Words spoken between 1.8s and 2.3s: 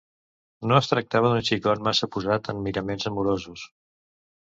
massa